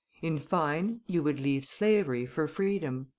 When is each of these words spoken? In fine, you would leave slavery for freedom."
In 0.23 0.39
fine, 0.39 1.01
you 1.05 1.21
would 1.21 1.39
leave 1.39 1.63
slavery 1.63 2.25
for 2.25 2.47
freedom." 2.47 3.09